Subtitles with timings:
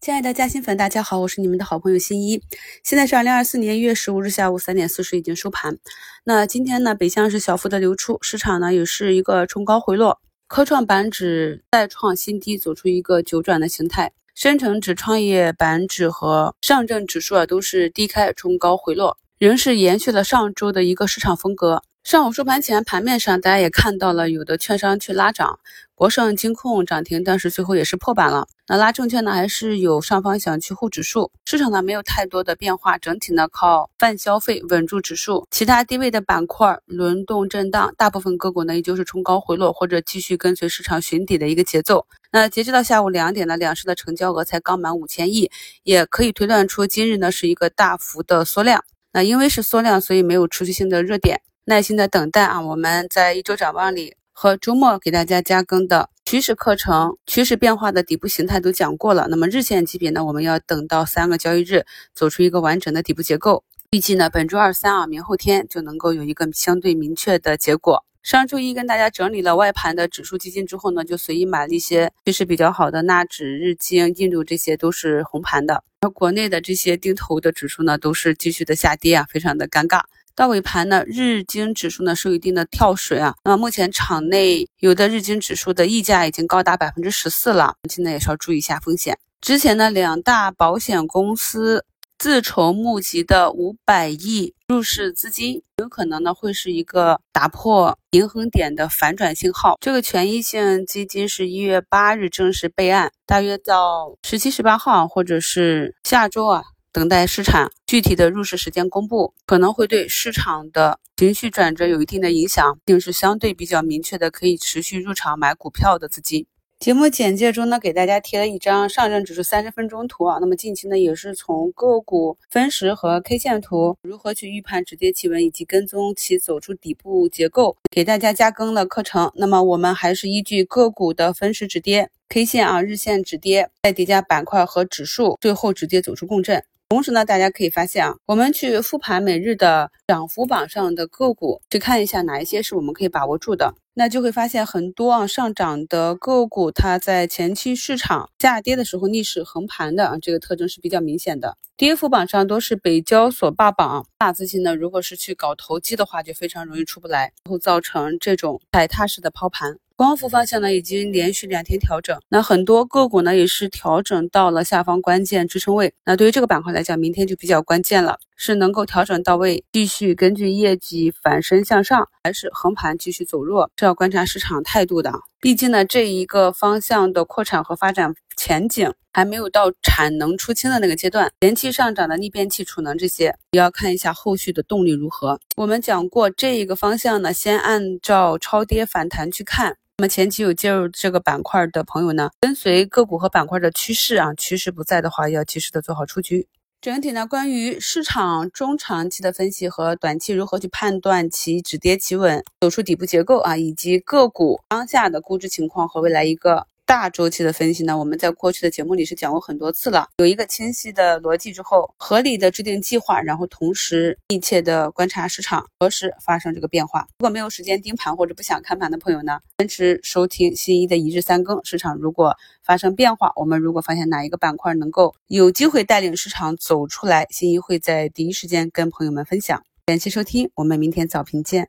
[0.00, 2.40] 亲爱的嘉兴粉，大家好，我是你们的好朋友新一。
[2.84, 5.76] 现在是二零二四年一月十五日下午三点四十，已经收盘。
[6.22, 14.12] 那今天呢，北向是小幅的流出，市场呢也是一个冲高回落，科创板指再创新低，走出一个九转的形态。
[14.36, 21.82] 深成指、创业板指和上证指数啊都是低开冲高回落，仍是延续了上周的一个市场风格。
[22.08, 25.60] 上午收盘前，盘面上大家也看到了，有的券商去拉涨，
[25.94, 28.48] 国盛金控涨停，但是最后也是破板了。
[28.66, 42.06] 那拉证券呢，还是有上方想去护指数，市场呢没有太多的变化，整体呢靠泛消费稳住指数，其他低位的板块轮动震荡，大部分个股呢依旧是冲高回落或者继续跟随市场寻底的一个节奏。
[42.32, 45.50] 那截止到下午两点呢，两市的成交额才刚满五千亿，
[45.82, 48.82] 也可以推断出今日呢是一个大幅的缩量。
[49.12, 51.42] 那因为是缩量，所以没有持续性的热点。
[51.68, 52.62] 耐心的等待啊！
[52.62, 59.26] 我们在一周展望里和周末给大家加更的趋势课程、趋势变化的底部形态都讲过了。
[59.28, 63.64] 那么日线级别呢，我们要等到三个交易日走出一个完整的底部结构。
[63.90, 68.02] 预计呢，本周二三啊，明后天就能够有一个相对明确的结果。
[68.22, 75.84] 上周一跟大家整理了外盘的指数基金之后呢，就随意买了一些趋势比较好的纳指、日经、印度这些都是红盘的。
[76.00, 80.00] 而国内的这些定投的指数呢，都是继续的下跌啊，非常的尴尬。
[80.38, 83.34] 到尾盘呢，日经指数呢是有一定的跳水啊。
[83.42, 89.18] 那么目前场内有的日经指数的溢价已经高达百分之十四了，现在也是要注意一下风险。
[89.40, 91.84] 之前呢，两大保险公司
[92.18, 99.76] 自筹募集的五百亿入市资金，有可能呢会是一个打破平衡点的反转信号。
[99.80, 106.62] 这个权益性基金是一月八日正式备案，大约到十七、十八号或者是下周啊。
[106.98, 116.44] 等待市场具体的入市时间公布，可能会对市场的情绪转折有一定的影响，并是相对比较明确的可以持续入场买股票的资金。
[116.80, 120.38] 节目简介中呢，给大家贴了一张上证指数三十分钟图啊。
[120.40, 129.30] 那么近期呢，也是从个股分时和 K 线图如何去预判止跌企稳，以及跟踪其走出底部结构，给大家加更了课程。
[129.36, 136.64] 那么我们还是依据个股的分时止跌 K 线啊、日线止跌，再叠加板块和指数，最后直接走出共振。
[136.90, 151.58] 同时呢，大家可以发现啊，我们去复盘每日的涨幅榜上的个股，去看一下哪一些是我们可以把握住的，那就会发现很多啊上涨的个股，它在前期市场下跌的时候逆势横盘的啊，这个特征是比较明显的。
[151.76, 159.78] 跌幅榜上都是北交所霸榜，大资金呢，如果是去搞投机的话，就非常容易出不来，然后造成这种踩踏式的抛盘。
[159.98, 165.92] 光伏方向呢，已经连续两天调整，那很多个股呢也是调整到了下方关键支撑位。
[166.04, 175.12] 那对于这个板块来讲，明天就比较关键了，是能够调整到位，继续根据业绩反身向上，还是横盘继续走弱，是要观察市场态度的。
[175.40, 185.40] 毕竟呢，这一个方向的扩产和发展前景还没有到产能出清的那个阶段，前期上涨的逆变器、储能这些，也要看一下后续的动力如何。
[185.56, 189.76] 我们讲过这一个方向呢，先按照超跌反弹去看。
[190.00, 196.46] 那么前期有介入这个板块的朋友呢，跟随个股和板块的趋势啊，趋势不在的话，要及时的做好出局。
[196.80, 206.68] 整体呢，关于市场中长期的分析和短期如何去判断其止跌企稳、走出底部结构啊，以及个股当下的估值情况和未来一个。
[206.88, 210.08] 大周期的分析呢，我们在过去的节目里是讲过很多次了。
[210.16, 217.06] 有一个清晰的逻辑之后，合理的制定计划，然后同时密切的观察市场何时发生这个变化。
[217.18, 221.62] 如果没有时间盯盘或者不想看盘的朋友呢，坚持收听新一的一日三更。
[221.62, 222.34] 市场如果
[222.64, 229.62] 发生变化，我们如果发现哪一个板块能够有机会带领市场走出来，新一会在第一时间跟朋友们分享。
[229.84, 231.68] 感谢收听，我们明天早评见。